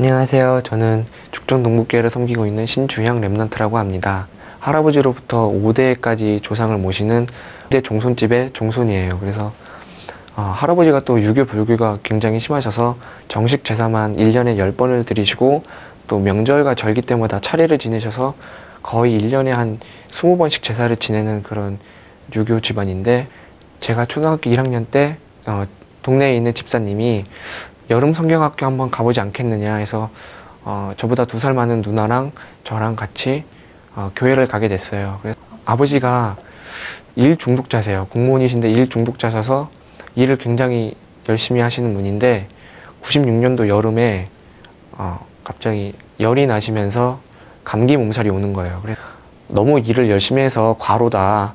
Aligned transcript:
안녕하세요. 0.00 0.60
저는 0.62 1.06
죽전 1.32 1.64
동북교회를 1.64 2.10
섬기고 2.10 2.46
있는 2.46 2.66
신주형 2.66 3.20
랩런트라고 3.20 3.72
합니다. 3.72 4.28
할아버지로부터 4.60 5.48
5대까지 5.48 6.40
조상을 6.40 6.76
모시는 6.78 7.26
5대 7.68 7.82
종손집의 7.82 8.50
종손이에요. 8.52 9.18
그래서 9.18 9.52
어, 10.36 10.42
할아버지가 10.42 11.00
또 11.00 11.20
유교 11.20 11.46
불교가 11.46 11.98
굉장히 12.04 12.38
심하셔서 12.38 12.96
정식 13.26 13.64
제사만 13.64 14.14
1년에 14.14 14.56
10번을 14.56 15.04
드리시고 15.04 15.64
또 16.06 16.20
명절과 16.20 16.76
절기 16.76 17.02
때마다 17.02 17.40
차례를 17.40 17.78
지내셔서 17.78 18.34
거의 18.84 19.20
1년에 19.20 19.48
한 19.48 19.80
20번씩 20.12 20.62
제사를 20.62 20.94
지내는 20.94 21.42
그런 21.42 21.80
유교 22.36 22.60
집안인데 22.60 23.26
제가 23.80 24.04
초등학교 24.04 24.48
1학년 24.48 24.86
때 24.92 25.16
어, 25.44 25.64
동네에 26.04 26.36
있는 26.36 26.54
집사님이 26.54 27.24
여름 27.90 28.12
성경학교 28.14 28.66
한번 28.66 28.90
가보지 28.90 29.20
않겠느냐 29.20 29.76
해서 29.76 30.10
어, 30.64 30.92
저보다 30.96 31.24
두 31.24 31.38
살 31.38 31.54
많은 31.54 31.82
누나랑 31.82 32.32
저랑 32.64 32.96
같이 32.96 33.44
어, 33.94 34.10
교회를 34.14 34.46
가게 34.46 34.68
됐어요. 34.68 35.18
그래서 35.22 35.38
아버지가 35.64 36.36
일 37.16 37.36
중독자세요. 37.36 38.06
공무원이신데 38.10 38.70
일 38.70 38.88
중독자셔서 38.88 39.70
일을 40.14 40.36
굉장히 40.36 40.94
열심히 41.28 41.60
하시는 41.60 41.92
분인데 41.94 42.48
96년도 43.02 43.68
여름에 43.68 44.28
어, 44.92 45.24
갑자기 45.44 45.94
열이 46.20 46.46
나시면서 46.46 47.20
감기 47.64 47.96
몸살이 47.96 48.28
오는 48.28 48.52
거예요. 48.52 48.80
그래서 48.82 49.00
너무 49.48 49.78
일을 49.78 50.10
열심히 50.10 50.42
해서 50.42 50.76
과로다. 50.78 51.54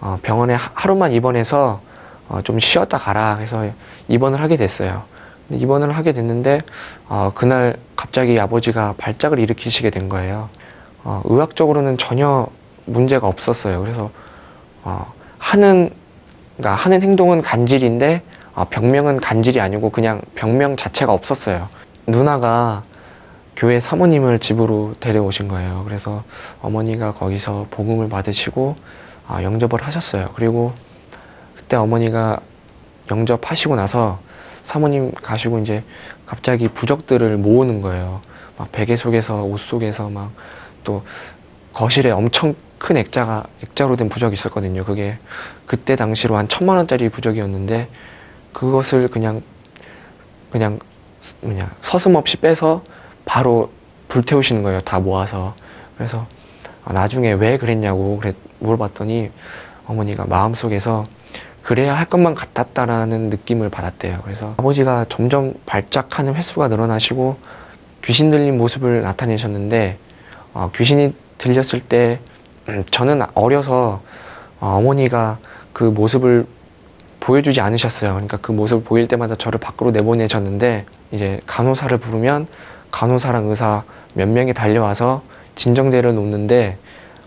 어, 0.00 0.18
병원에 0.22 0.54
하- 0.54 0.70
하루만 0.74 1.12
입원해서 1.12 1.80
어, 2.28 2.40
좀 2.42 2.58
쉬었다 2.60 2.98
가라 2.98 3.36
해서 3.36 3.68
입원을 4.08 4.40
하게 4.40 4.56
됐어요. 4.56 5.04
입원을 5.50 5.92
하게 5.92 6.12
됐는데 6.12 6.60
어, 7.08 7.32
그날 7.34 7.76
갑자기 7.96 8.38
아버지가 8.38 8.94
발작을 8.98 9.38
일으키시게 9.38 9.90
된 9.90 10.08
거예요. 10.08 10.48
어, 11.04 11.22
의학적으로는 11.24 11.98
전혀 11.98 12.46
문제가 12.84 13.26
없었어요. 13.26 13.80
그래서 13.80 14.10
어, 14.84 15.12
하는 15.38 15.90
그러니까 16.56 16.74
하는 16.82 17.02
행동은 17.02 17.42
간질인데 17.42 18.22
어, 18.54 18.66
병명은 18.68 19.20
간질이 19.20 19.60
아니고 19.60 19.90
그냥 19.90 20.20
병명 20.34 20.76
자체가 20.76 21.12
없었어요. 21.12 21.68
누나가 22.06 22.82
교회 23.56 23.80
사모님을 23.80 24.38
집으로 24.38 24.94
데려오신 25.00 25.48
거예요. 25.48 25.82
그래서 25.84 26.22
어머니가 26.62 27.12
거기서 27.14 27.66
복음을 27.70 28.08
받으시고 28.08 28.76
아, 29.26 29.42
영접을 29.42 29.82
하셨어요. 29.82 30.30
그리고 30.34 30.72
그때 31.56 31.76
어머니가 31.76 32.40
영접하시고 33.10 33.76
나서 33.76 34.20
사모님 34.68 35.12
가시고 35.12 35.58
이제 35.58 35.82
갑자기 36.26 36.68
부적들을 36.68 37.36
모으는 37.38 37.82
거예요. 37.82 38.20
막 38.56 38.70
베개 38.70 38.96
속에서 38.96 39.42
옷 39.42 39.58
속에서 39.58 40.08
막 40.08 40.30
또 40.88 41.02
거실에 41.74 42.10
엄청 42.10 42.54
큰 42.78 42.96
액자가 42.96 43.44
액자로 43.62 43.96
된 43.96 44.08
부적이 44.08 44.34
있었거든요. 44.34 44.84
그게 44.86 45.18
그때 45.66 45.96
당시로 45.96 46.38
한 46.38 46.48
천만 46.48 46.78
원짜리 46.78 47.10
부적이었는데 47.10 47.88
그것을 48.54 49.08
그냥 49.08 49.42
그냥 50.50 50.78
뭐냐 51.42 51.70
서슴없이 51.82 52.38
빼서 52.38 52.82
바로 53.26 53.70
불태우시는 54.08 54.62
거예요. 54.62 54.80
다 54.80 54.98
모아서 54.98 55.54
그래서 55.98 56.26
아, 56.84 56.94
나중에 56.94 57.32
왜 57.32 57.58
그랬냐고 57.58 58.18
그래 58.18 58.32
물어봤더니 58.60 59.30
어머니가 59.86 60.24
마음속에서 60.26 61.04
그래야 61.68 61.94
할 61.94 62.06
것만 62.06 62.34
같았다라는 62.34 63.28
느낌을 63.28 63.68
받았대요. 63.68 64.20
그래서 64.24 64.54
아버지가 64.56 65.04
점점 65.10 65.52
발작하는 65.66 66.34
횟수가 66.34 66.68
늘어나시고 66.68 67.36
귀신 68.06 68.30
들린 68.30 68.56
모습을 68.56 69.02
나타내셨는데 69.02 69.98
어, 70.54 70.70
귀신이 70.74 71.12
들렸을 71.36 71.82
때 71.82 72.20
음, 72.70 72.84
저는 72.90 73.20
어려서 73.34 74.00
어, 74.60 74.78
어머니가 74.78 75.36
그 75.74 75.84
모습을 75.84 76.46
보여주지 77.20 77.60
않으셨어요. 77.60 78.12
그러니까 78.12 78.38
그 78.40 78.50
모습을 78.50 78.82
보일 78.82 79.06
때마다 79.06 79.34
저를 79.34 79.60
밖으로 79.60 79.90
내보내셨는데 79.90 80.86
이제 81.10 81.42
간호사를 81.46 81.98
부르면 81.98 82.46
간호사랑 82.92 83.44
의사 83.50 83.82
몇 84.14 84.26
명이 84.26 84.54
달려와서 84.54 85.22
진정제를 85.56 86.14
놓는데 86.14 86.78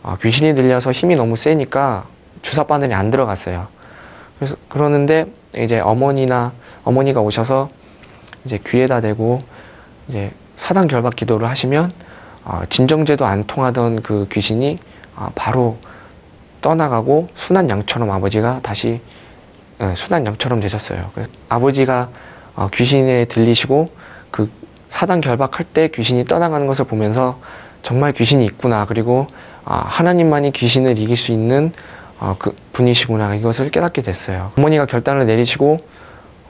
어, 0.02 0.18
귀신이 0.20 0.56
들려서 0.56 0.92
힘이 0.92 1.16
너무 1.16 1.36
세니까 1.36 2.08
주사 2.42 2.64
바늘이 2.64 2.96
안 2.96 3.12
들어갔어요. 3.12 3.68
그래서 4.42 4.56
그러는데 4.70 5.28
이제 5.56 5.80
어머니나 5.80 6.52
어머니가 6.84 7.22
오셔서 7.22 7.70
이제 8.44 8.60
귀에다 8.66 9.00
대고 9.00 9.44
이제 10.08 10.32
사단 10.58 10.88
결박 10.88 11.16
기도를 11.16 11.48
하시면 11.48 11.94
어, 12.44 12.62
진정제도 12.68 13.24
안 13.24 13.46
통하던 13.46 14.02
그 14.02 14.28
귀신이 14.32 14.80
어, 15.16 15.30
바로 15.36 15.78
떠나가고 16.62 17.30
순한 17.36 17.70
양처럼 17.70 18.10
아버지가 18.10 18.62
다시 18.64 19.00
예, 19.80 19.94
순한 19.96 20.26
양처럼 20.26 20.60
되셨어요. 20.60 21.12
그래서 21.14 21.30
아버지가 21.48 22.10
어, 22.56 22.70
귀신에 22.74 23.26
들리시고 23.26 23.92
그 24.32 24.50
사단 24.90 25.22
결박할 25.22 25.68
때 25.72 25.90
귀신이 25.90 26.26
떠나가는 26.26 26.66
것을 26.66 26.86
보면서 26.86 27.40
정말 27.84 28.14
귀신이 28.14 28.44
있구나. 28.46 28.88
그리고 28.88 29.28
아, 29.66 29.84
하나님만이 29.86 30.52
귀신을 30.52 30.98
이길 30.98 31.16
수 31.16 31.32
있는 31.32 31.74
어, 32.22 32.36
그 32.38 32.56
분이시구나. 32.74 33.36
이것을 33.36 33.72
깨닫게 33.72 34.04
됐어요. 34.04 34.52
어머니가 34.58 34.86
결단을 34.86 35.26
내리시고 35.26 35.84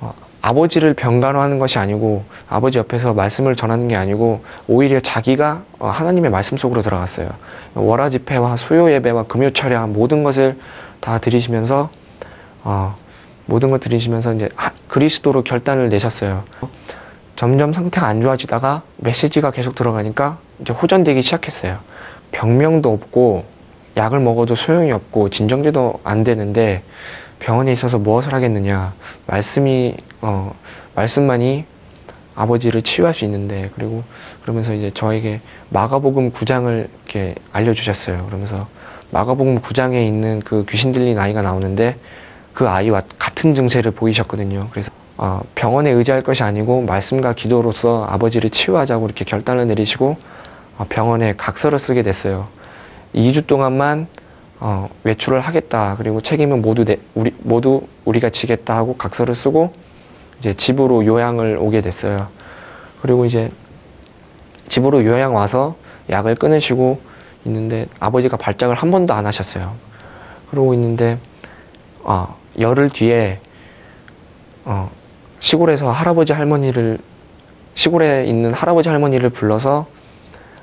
어, 0.01 0.13
아버지를 0.41 0.93
병간호 0.93 1.39
하는 1.39 1.59
것이 1.59 1.79
아니고 1.79 2.25
아버지 2.49 2.77
옆에서 2.77 3.13
말씀을 3.13 3.55
전하는 3.55 3.87
게 3.87 3.95
아니고 3.95 4.43
오히려 4.67 4.99
자기가 4.99 5.63
어, 5.79 5.87
하나님의 5.87 6.29
말씀 6.29 6.57
속으로 6.57 6.81
들어갔어요. 6.81 7.29
월화 7.73 8.09
집회와 8.09 8.57
수요 8.57 8.91
예배와 8.91 9.23
금요 9.23 9.51
철야 9.51 9.87
모든 9.87 10.23
것을 10.23 10.57
다 10.99 11.19
드리시면서 11.19 11.89
어, 12.65 12.95
모든 13.45 13.69
걸 13.69 13.79
들으시면서 13.79 14.33
이제 14.33 14.49
하- 14.55 14.71
그리스도로 14.89 15.43
결단을 15.43 15.87
내셨어요. 15.87 16.43
점점 17.37 17.71
상태가 17.71 18.07
안 18.07 18.21
좋아지다가 18.21 18.81
메시지가 18.97 19.51
계속 19.51 19.73
들어가니까 19.73 20.37
이제 20.59 20.73
호전되기 20.73 21.21
시작했어요. 21.21 21.77
병명도 22.33 22.91
없고 22.91 23.45
약을 23.97 24.19
먹어도 24.19 24.55
소용이 24.55 24.91
없고 24.91 25.29
진정제도 25.29 25.99
안 26.03 26.23
되는데 26.23 26.83
병원에 27.39 27.73
있어서 27.73 27.97
무엇을 27.97 28.33
하겠느냐 28.33 28.93
말씀이 29.27 29.95
어 30.21 30.53
말씀만이 30.95 31.65
아버지를 32.35 32.81
치유할 32.81 33.13
수 33.13 33.25
있는데 33.25 33.69
그리고 33.75 34.03
그러면서 34.41 34.73
이제 34.73 34.91
저에게 34.93 35.41
마가복음 35.69 36.31
9장을 36.31 36.87
이렇게 37.05 37.35
알려주셨어요. 37.51 38.25
그러면서 38.25 38.67
마가복음 39.11 39.61
9장에 39.61 40.05
있는 40.05 40.39
그 40.39 40.65
귀신 40.69 40.91
들린 40.91 41.19
아이가 41.19 41.41
나오는데 41.41 41.97
그 42.53 42.67
아이와 42.67 43.01
같은 43.19 43.53
증세를 43.55 43.91
보이셨거든요. 43.91 44.67
그래서 44.71 44.91
어, 45.17 45.41
병원에 45.55 45.91
의지할 45.91 46.23
것이 46.23 46.43
아니고 46.43 46.81
말씀과 46.81 47.33
기도로서 47.33 48.05
아버지를 48.09 48.49
치유하자고 48.49 49.05
이렇게 49.05 49.25
결단을 49.25 49.67
내리시고 49.67 50.17
어, 50.77 50.85
병원에 50.89 51.35
각서를 51.37 51.77
쓰게 51.79 52.01
됐어요. 52.01 52.47
2주 53.13 53.47
동안만 53.47 54.07
어, 54.59 54.89
외출을 55.03 55.41
하겠다. 55.41 55.95
그리고 55.97 56.21
책임은 56.21 56.61
모두 56.61 56.85
내, 56.85 56.99
우리 57.15 57.33
모두 57.39 57.81
우리가 58.05 58.29
지겠다 58.29 58.77
하고 58.77 58.95
각서를 58.95 59.33
쓰고 59.33 59.73
이제 60.39 60.53
집으로 60.53 61.05
요양을 61.05 61.57
오게 61.59 61.81
됐어요. 61.81 62.27
그리고 63.01 63.25
이제 63.25 63.51
집으로 64.69 65.03
요양 65.05 65.35
와서 65.35 65.75
약을 66.09 66.35
끊으시고 66.35 67.01
있는데 67.45 67.87
아버지가 67.99 68.37
발작을 68.37 68.75
한 68.75 68.91
번도 68.91 69.13
안 69.13 69.25
하셨어요. 69.25 69.73
그러고 70.51 70.73
있는데 70.75 71.17
어, 72.03 72.35
열흘 72.59 72.89
뒤에 72.89 73.39
어, 74.65 74.91
시골에서 75.39 75.91
할아버지 75.91 76.33
할머니를 76.33 76.99
시골에 77.73 78.25
있는 78.25 78.53
할아버지 78.53 78.89
할머니를 78.89 79.31
불러서 79.31 79.87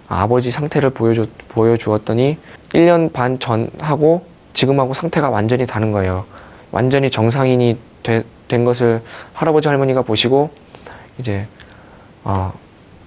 아버지 0.08 0.50
상태를 0.50 0.90
보여주, 0.90 1.28
보여주었더니 1.48 2.38
1년 2.72 3.12
반 3.12 3.38
전하고 3.38 4.24
지금하고 4.54 4.94
상태가 4.94 5.30
완전히 5.30 5.66
다른 5.66 5.92
거예요. 5.92 6.24
완전히 6.70 7.10
정상인이 7.10 7.76
되- 8.02 8.24
된 8.48 8.64
것을 8.64 9.02
할아버지 9.34 9.68
할머니가 9.68 10.02
보시고 10.02 10.50
이제 11.18 11.46
어, 12.24 12.52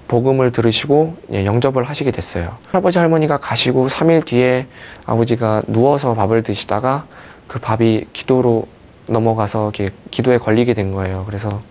복음을 0.07 0.51
들으시고 0.51 1.15
예, 1.33 1.45
영접을 1.45 1.83
하시게 1.85 2.11
됐어요. 2.11 2.57
할아버지 2.69 2.99
할머니가 2.99 3.37
가시고 3.37 3.87
3일 3.87 4.25
뒤에 4.25 4.65
아버지가 5.05 5.63
누워서 5.67 6.13
밥을 6.13 6.43
드시다가 6.43 7.05
그 7.47 7.59
밥이 7.59 8.05
기도로 8.13 8.67
넘어가서 9.07 9.71
기도에 10.11 10.37
걸리게 10.37 10.73
된 10.73 10.91
거예요. 10.93 11.23
그래서 11.25 11.61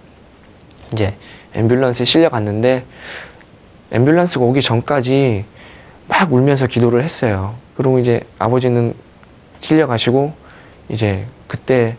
이제 0.92 1.14
앰뷸런스에 1.54 2.04
실려갔는데 2.04 2.84
앰뷸런스가 3.92 4.40
오기 4.42 4.62
전까지 4.62 5.44
막 6.08 6.32
울면서 6.32 6.66
기도를 6.66 7.02
했어요. 7.02 7.54
그리고 7.76 7.98
이제 7.98 8.20
아버지는 8.38 8.94
실려가시고 9.60 10.32
이제 10.88 11.26
그때 11.48 11.96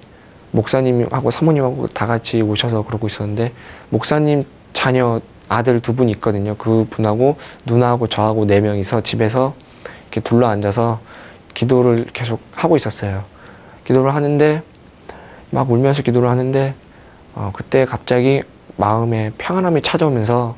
목사님하고 0.51 1.31
사모님하고 1.31 1.87
다 1.87 2.05
같이 2.07 2.41
오셔서 2.41 2.83
그러고 2.83 3.07
있었는데 3.07 3.51
목사님 3.89 4.45
자녀 4.73 5.21
아들 5.47 5.81
두 5.81 5.93
분 5.93 6.07
있거든요. 6.09 6.55
그 6.57 6.87
분하고 6.89 7.37
누나하고 7.65 8.07
저하고 8.07 8.45
네 8.45 8.61
명이서 8.61 9.01
집에서 9.01 9.53
이렇게 10.03 10.21
둘러 10.21 10.47
앉아서 10.47 10.99
기도를 11.53 12.07
계속 12.13 12.39
하고 12.53 12.77
있었어요. 12.77 13.23
기도를 13.85 14.13
하는데 14.15 14.61
막 15.49 15.69
울면서 15.69 16.03
기도를 16.03 16.29
하는데 16.29 16.73
어, 17.35 17.51
그때 17.53 17.85
갑자기 17.85 18.43
마음에 18.77 19.31
평안함이 19.37 19.81
찾아오면서 19.81 20.55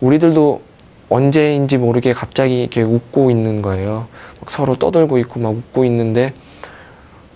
우리들도 0.00 0.60
언제인지 1.08 1.78
모르게 1.78 2.12
갑자기 2.12 2.60
이렇게 2.60 2.82
웃고 2.82 3.30
있는 3.30 3.62
거예요. 3.62 4.06
막 4.40 4.50
서로 4.50 4.76
떠들고 4.76 5.18
있고 5.18 5.40
막 5.40 5.50
웃고 5.50 5.84
있는데 5.84 6.32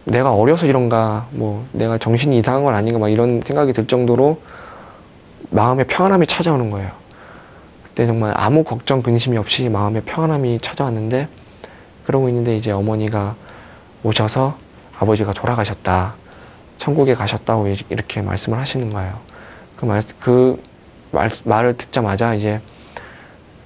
내가 0.05 0.35
어려서 0.35 0.67
이런가, 0.67 1.29
뭐 1.31 1.67
내가 1.73 1.99
정신이 1.99 2.39
이상한 2.39 2.65
건 2.65 2.75
아닌가 2.75 2.99
막 2.99 3.09
이런 3.11 3.43
생각이 3.43 3.73
들 3.73 3.87
정도로 3.87 4.41
마음에 5.51 5.85
평안함이 5.85 6.27
찾아오는 6.27 6.71
거예요. 6.71 6.91
그때 7.85 8.07
정말 8.07 8.33
아무 8.37 8.65
걱정 8.65 9.03
근심이 9.03 9.37
없이 9.37 9.69
마음에 9.69 10.01
평안함이 10.01 10.61
찾아왔는데 10.61 11.29
그러고 12.07 12.29
있는데 12.29 12.57
이제 12.57 12.71
어머니가 12.71 13.37
오셔서 14.03 14.57
아버지가 14.99 15.33
돌아가셨다. 15.33 16.15
천국에 16.79 17.15
가셨다고 17.15 17.69
이렇게 17.91 18.23
말씀을 18.23 18.59
하시는 18.59 18.91
거예요. 18.91 19.12
그 19.77 19.85
말, 19.85 20.03
그 20.19 20.62
말, 21.12 21.31
말을 21.45 21.77
듣자마자 21.77 22.35
이제, 22.35 22.61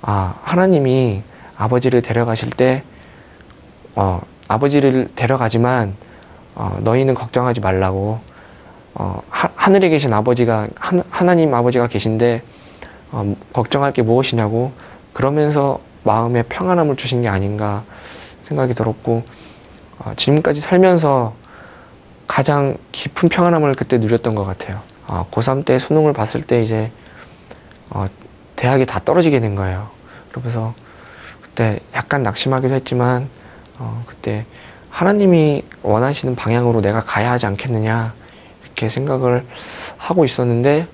아, 0.02 0.34
하나님이 0.42 1.22
아버지를 1.56 2.02
데려가실 2.02 2.50
때, 2.50 2.82
어, 3.94 4.20
아버지를 4.48 5.08
데려가지만, 5.14 5.94
어, 6.54 6.78
너희는 6.80 7.14
걱정하지 7.14 7.60
말라고, 7.60 8.20
어, 8.94 9.22
하, 9.28 9.70
늘에 9.70 9.88
계신 9.88 10.12
아버지가, 10.12 10.68
하, 10.76 11.02
하나님 11.10 11.54
아버지가 11.54 11.88
계신데, 11.88 12.42
어, 13.12 13.36
걱정할 13.52 13.92
게 13.92 14.02
무엇이냐고, 14.02 14.72
그러면서 15.12 15.80
마음에 16.02 16.42
평안함을 16.42 16.96
주신 16.96 17.22
게 17.22 17.28
아닌가 17.28 17.84
생각이 18.40 18.74
들었고, 18.74 19.22
어, 19.98 20.12
지금까지 20.16 20.60
살면서 20.60 21.34
가장 22.26 22.76
깊은 22.92 23.28
평안함을 23.28 23.74
그때 23.74 23.98
누렸던 23.98 24.34
것 24.34 24.44
같아요. 24.44 24.80
어, 25.06 25.26
고3 25.30 25.64
때 25.64 25.78
수능을 25.78 26.12
봤을 26.12 26.42
때 26.42 26.62
이제, 26.62 26.90
어, 27.90 28.06
대학이 28.56 28.86
다 28.86 29.00
떨어지게 29.04 29.40
된 29.40 29.54
거예요. 29.54 29.88
그러면서 30.30 30.74
그때 31.42 31.80
약간 31.94 32.22
낙심하기도 32.22 32.74
했지만, 32.74 33.28
어, 33.78 34.04
그때 34.06 34.44
하나님이 34.90 35.64
원하시는 35.82 36.36
방향으로 36.36 36.80
내가 36.80 37.00
가야 37.00 37.32
하지 37.32 37.46
않겠느냐, 37.46 38.14
이렇게 38.64 38.88
생각을 38.88 39.44
하고 39.96 40.24
있었는데, 40.24 40.86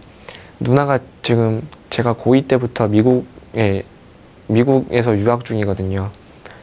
누나가 0.58 0.98
지금 1.22 1.66
제가 1.90 2.14
고2 2.14 2.48
때부터 2.48 2.88
미국에, 2.88 3.84
미국에서 4.46 5.16
유학 5.18 5.44
중이거든요. 5.44 6.10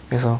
그래서 0.10 0.40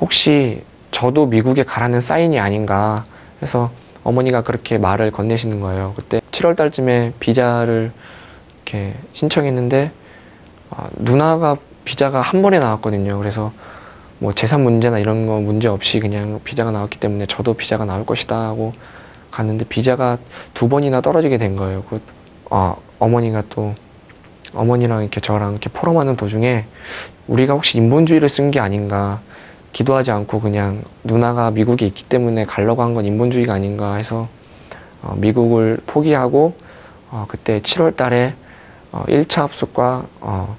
혹시 0.00 0.62
저도 0.90 1.26
미국에 1.26 1.64
가라는 1.64 2.00
사인이 2.00 2.38
아닌가 2.38 3.04
해서 3.42 3.70
어머니가 4.02 4.42
그렇게 4.42 4.78
말을 4.78 5.10
건네시는 5.10 5.60
거예요. 5.60 5.92
그때 5.96 6.20
7월 6.30 6.56
달쯤에 6.56 7.14
비자를 7.20 7.92
이렇게 8.74 8.94
신청했는데 9.12 9.92
어, 10.70 10.88
누나가 10.96 11.56
비자가 11.84 12.20
한 12.20 12.42
번에 12.42 12.58
나왔거든요. 12.58 13.18
그래서 13.18 13.52
뭐 14.18 14.32
재산 14.32 14.62
문제나 14.62 14.98
이런 14.98 15.26
거 15.26 15.38
문제 15.38 15.68
없이 15.68 16.00
그냥 16.00 16.40
비자가 16.44 16.70
나왔기 16.72 16.98
때문에 16.98 17.26
저도 17.26 17.54
비자가 17.54 17.84
나올 17.84 18.04
것이다 18.04 18.36
하고 18.36 18.72
갔는데 19.30 19.64
비자가 19.66 20.18
두 20.54 20.68
번이나 20.68 21.00
떨어지게 21.00 21.38
된 21.38 21.56
거예요. 21.56 21.84
그 21.88 22.00
어, 22.50 22.76
어머니가 22.98 23.44
또 23.50 23.74
어머니랑 24.54 25.02
이렇게 25.02 25.20
저랑 25.20 25.52
이렇게 25.52 25.70
포럼하는 25.70 26.16
도중에 26.16 26.64
우리가 27.26 27.54
혹시 27.54 27.78
인본주의를 27.78 28.28
쓴 28.28 28.50
게 28.50 28.60
아닌가 28.60 29.20
기도하지 29.72 30.10
않고 30.12 30.40
그냥 30.40 30.82
누나가 31.02 31.50
미국에 31.50 31.86
있기 31.86 32.04
때문에 32.04 32.44
가려고 32.44 32.82
한 32.82 32.94
건 32.94 33.04
인본주의가 33.04 33.54
아닌가 33.54 33.94
해서 33.94 34.28
어, 35.02 35.14
미국을 35.16 35.78
포기하고 35.86 36.54
어, 37.10 37.26
그때 37.28 37.60
7월 37.60 37.96
달에 37.96 38.34
어, 38.94 39.02
1차 39.08 39.40
합숙과 39.40 40.06
어, 40.20 40.56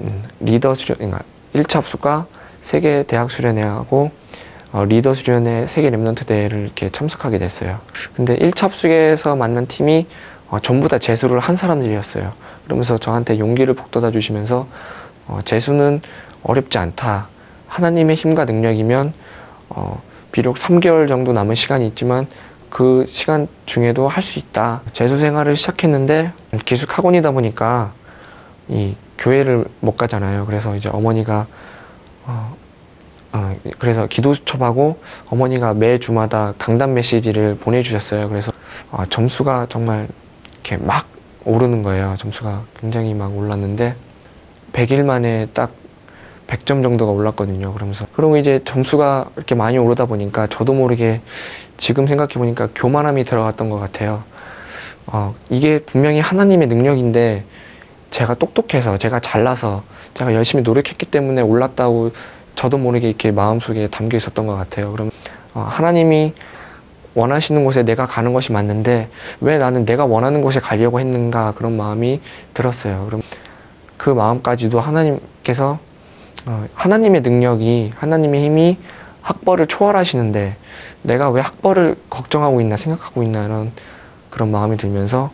음, 0.00 0.24
리더 0.40 0.74
수련, 0.74 0.98
그러니까 0.98 1.22
1차 1.54 1.76
합숙과 1.76 2.26
세계 2.62 3.04
대학 3.04 3.30
수련회하고 3.30 4.10
어, 4.72 4.84
리더 4.84 5.14
수련회 5.14 5.68
세계 5.68 5.88
Remnant 5.90 6.26
대회를 6.26 6.58
이렇게 6.64 6.90
참석하게 6.90 7.38
됐어요. 7.38 7.78
근데 8.16 8.36
1차 8.36 8.62
합숙에서 8.62 9.36
만난 9.36 9.66
팀이 9.68 10.08
어, 10.50 10.58
전부 10.58 10.88
다 10.88 10.98
재수를 10.98 11.38
한 11.38 11.54
사람들이었어요. 11.54 12.32
그러면서 12.64 12.98
저한테 12.98 13.38
용기를 13.38 13.74
북돋아 13.74 14.10
주시면서 14.10 14.66
어, 15.28 15.38
재수는 15.44 16.00
어렵지 16.42 16.76
않다. 16.76 17.28
하나님의 17.68 18.16
힘과 18.16 18.46
능력이면 18.46 19.12
어, 19.68 20.02
비록 20.32 20.56
3개월 20.56 21.06
정도 21.06 21.32
남은 21.32 21.54
시간이 21.54 21.86
있지만 21.86 22.26
그 22.70 23.06
시간 23.08 23.48
중에도 23.66 24.08
할 24.08 24.22
수 24.22 24.38
있다. 24.38 24.82
재수 24.92 25.18
생활을 25.18 25.56
시작했는데 25.56 26.32
기숙 26.64 26.96
학원이다 26.96 27.30
보니까 27.32 27.92
이 28.68 28.94
교회를 29.18 29.64
못 29.80 29.96
가잖아요. 29.96 30.46
그래서 30.46 30.76
이제 30.76 30.88
어머니가 30.88 31.46
어, 32.26 32.56
어, 33.32 33.56
그래서 33.78 34.06
기도 34.06 34.34
수첩하고 34.34 35.00
어머니가 35.30 35.74
매 35.74 35.98
주마다 35.98 36.54
강단 36.58 36.94
메시지를 36.94 37.56
보내주셨어요. 37.56 38.28
그래서 38.28 38.52
어, 38.90 39.04
점수가 39.08 39.66
정말 39.70 40.08
이렇게 40.52 40.76
막 40.76 41.06
오르는 41.44 41.82
거예요. 41.82 42.16
점수가 42.18 42.62
굉장히 42.80 43.14
막 43.14 43.36
올랐는데 43.36 43.94
100일 44.72 45.04
만에 45.04 45.46
딱 45.54 45.70
100점 46.48 46.82
정도가 46.82 47.12
올랐거든요. 47.12 47.72
그러면서 47.74 48.06
그리고 48.14 48.36
이제 48.36 48.60
점수가 48.64 49.30
이렇게 49.36 49.54
많이 49.54 49.78
오르다 49.78 50.06
보니까 50.06 50.48
저도 50.48 50.72
모르게 50.72 51.20
지금 51.76 52.06
생각해 52.06 52.34
보니까 52.34 52.68
교만함이 52.74 53.24
들어갔던 53.24 53.70
것 53.70 53.78
같아요. 53.78 54.24
어, 55.06 55.34
이게 55.50 55.78
분명히 55.80 56.20
하나님의 56.20 56.68
능력인데 56.68 57.44
제가 58.10 58.34
똑똑해서 58.34 58.98
제가 58.98 59.20
잘나서 59.20 59.82
제가 60.14 60.34
열심히 60.34 60.62
노력했기 60.64 61.06
때문에 61.06 61.42
올랐다고 61.42 62.10
저도 62.56 62.78
모르게 62.78 63.08
이렇게 63.08 63.30
마음속에 63.30 63.88
담겨 63.88 64.16
있었던 64.16 64.46
것 64.46 64.56
같아요. 64.56 64.90
그럼 64.92 65.10
어, 65.54 65.60
하나님이 65.60 66.32
원하시는 67.14 67.64
곳에 67.64 67.82
내가 67.82 68.06
가는 68.06 68.32
것이 68.32 68.52
맞는데 68.52 69.08
왜 69.40 69.58
나는 69.58 69.84
내가 69.84 70.06
원하는 70.06 70.40
곳에 70.40 70.60
가려고 70.60 70.98
했는가 70.98 71.52
그런 71.56 71.76
마음이 71.76 72.20
들었어요. 72.54 73.04
그럼 73.06 73.22
그 73.96 74.10
마음까지도 74.10 74.80
하나님께서 74.80 75.72
어, 75.72 75.87
하나님의 76.74 77.22
능력이 77.22 77.92
하나님의 77.96 78.44
힘이 78.44 78.78
학벌을 79.22 79.66
초월하시는데 79.66 80.56
내가 81.02 81.30
왜 81.30 81.40
학벌을 81.40 81.96
걱정하고 82.08 82.60
있나 82.60 82.76
생각하고 82.76 83.22
있나 83.22 83.44
이런 83.44 83.72
그런 84.30 84.50
마음이 84.50 84.76
들면서 84.76 85.30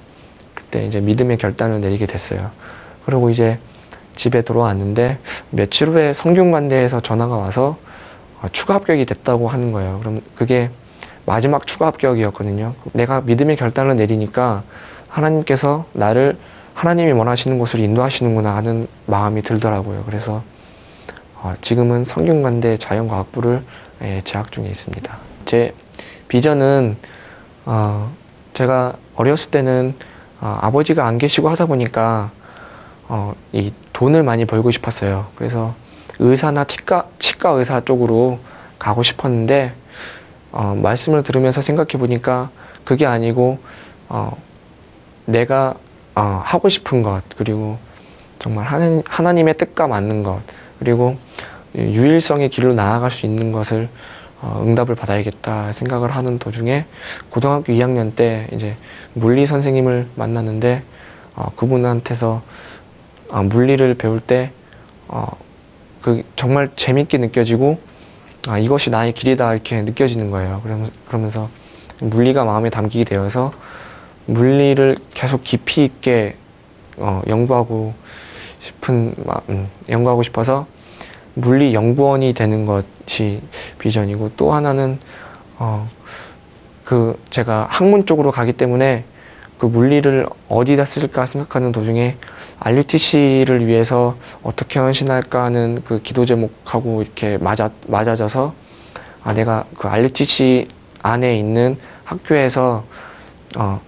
그때 0.54 0.86
이제 0.86 1.00
믿음의 1.00 1.38
결단을 1.38 1.80
내리게 1.80 2.06
됐어요. 2.06 2.50
그리고 3.06 3.30
이제 3.30 3.58
집에 4.16 4.42
들어왔는데 4.42 5.18
며칠 5.50 5.88
후에 5.88 6.12
성균관대에서 6.12 7.00
전화가 7.00 7.36
와서 7.36 7.76
어, 8.40 8.48
추가 8.52 8.74
합격이 8.74 9.06
됐다고 9.06 9.48
하는 9.48 9.72
거예요. 9.72 9.98
그럼 10.00 10.20
그게 10.36 10.70
마지막 11.26 11.66
추가 11.66 11.86
합격이었거든요. 11.86 12.74
내가 12.92 13.22
믿음의 13.22 13.56
결단을 13.56 13.96
내리니까 13.96 14.62
하나님께서 15.08 15.86
나를 15.92 16.36
하나님이 16.74 17.12
원하시는 17.12 17.58
곳으로 17.58 17.82
인도하시는구나 17.82 18.54
하는 18.56 18.88
마음이 19.06 19.42
들더라고요. 19.42 20.04
그래서 20.06 20.34
어, 20.36 20.53
지금은 21.60 22.04
성균관대 22.04 22.78
자연과학부를 22.78 23.62
예, 24.02 24.22
재학 24.24 24.52
중에 24.52 24.66
있습니다. 24.66 25.16
제 25.44 25.74
비전은 26.28 26.96
어, 27.66 28.12
제가 28.54 28.94
어렸을 29.14 29.50
때는 29.50 29.94
어, 30.40 30.58
아버지가 30.60 31.06
안 31.06 31.18
계시고 31.18 31.48
하다 31.48 31.66
보니까 31.66 32.30
어, 33.08 33.34
이 33.52 33.72
돈을 33.92 34.22
많이 34.22 34.44
벌고 34.44 34.70
싶었어요. 34.70 35.26
그래서 35.36 35.74
의사나 36.18 36.64
치과, 36.64 37.08
치과 37.18 37.50
의사 37.50 37.80
쪽으로 37.80 38.38
가고 38.78 39.02
싶었는데 39.02 39.74
어, 40.52 40.74
말씀을 40.80 41.22
들으면서 41.22 41.60
생각해 41.60 41.92
보니까 41.98 42.50
그게 42.84 43.06
아니고 43.06 43.58
어, 44.08 44.36
내가 45.26 45.74
어, 46.14 46.40
하고 46.44 46.68
싶은 46.68 47.02
것 47.02 47.22
그리고 47.36 47.78
정말 48.38 48.66
하나님, 48.66 49.02
하나님의 49.06 49.56
뜻과 49.56 49.88
맞는 49.88 50.22
것 50.22 50.40
그리고 50.78 51.16
유일성의 51.74 52.50
길로 52.50 52.74
나아갈 52.74 53.10
수 53.10 53.26
있는 53.26 53.52
것을 53.52 53.88
어, 54.40 54.62
응답을 54.64 54.94
받아야겠다 54.94 55.72
생각을 55.72 56.10
하는 56.10 56.38
도중에 56.38 56.84
고등학교 57.30 57.72
2학년 57.72 58.14
때 58.14 58.46
이제 58.52 58.76
물리 59.14 59.46
선생님을 59.46 60.08
만났는데 60.16 60.82
어, 61.34 61.50
그분한테서 61.56 62.42
어, 63.30 63.42
물리를 63.42 63.94
배울 63.94 64.20
때 64.20 64.50
어, 65.08 65.26
그 66.02 66.22
정말 66.36 66.70
재밌게 66.76 67.18
느껴지고 67.18 67.80
아, 68.46 68.58
이것이 68.58 68.90
나의 68.90 69.14
길이다 69.14 69.54
이렇게 69.54 69.80
느껴지는 69.80 70.30
거예요. 70.30 70.60
그러면서 71.08 71.48
물리가 72.00 72.44
마음에 72.44 72.68
담기게 72.68 73.04
되어서 73.04 73.52
물리를 74.26 74.96
계속 75.14 75.42
깊이 75.44 75.84
있게 75.84 76.36
어, 76.98 77.22
연구하고 77.26 77.94
싶은 78.60 79.14
마- 79.24 79.40
음, 79.48 79.68
연구하고 79.88 80.22
싶어서 80.22 80.66
물리 81.34 81.74
연구원이 81.74 82.32
되는 82.32 82.66
것이 82.66 83.40
비전이고 83.78 84.32
또 84.36 84.52
하나는 84.52 84.98
어, 85.58 85.88
그 86.84 87.20
제가 87.30 87.66
학문 87.68 88.06
쪽으로 88.06 88.30
가기 88.30 88.52
때문에 88.54 89.04
그 89.58 89.66
물리를 89.66 90.26
어디다 90.48 90.84
쓸까 90.84 91.26
생각하는 91.26 91.72
도중에 91.72 92.16
RUTC를 92.60 93.66
위해서 93.66 94.16
어떻게 94.42 94.78
헌신할까 94.78 95.42
하는 95.44 95.82
그 95.84 96.02
기도 96.02 96.26
제목하고 96.26 97.02
이렇게 97.02 97.38
맞아 97.38 97.70
맞아져서 97.86 98.54
아 99.22 99.32
내가 99.32 99.64
그 99.76 99.88
RUTC 99.88 100.68
안에 101.02 101.38
있는 101.38 101.78
학교에서 102.04 102.84
어 103.56 103.80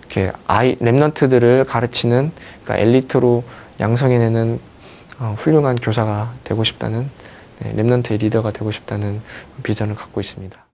이렇게 0.00 0.32
아이 0.46 0.76
랩런트들을 0.76 1.66
가르치는 1.66 2.32
그러니까 2.64 2.84
엘리트로 2.84 3.44
양성해내는 3.80 4.60
어, 5.18 5.34
훌륭한 5.38 5.76
교사가 5.76 6.34
되고 6.44 6.64
싶다는 6.64 7.10
네, 7.60 7.74
랩런트의 7.74 8.20
리더가 8.20 8.52
되고 8.52 8.70
싶다는 8.70 9.20
비전을 9.62 9.96
갖고 9.96 10.20
있습니다. 10.20 10.67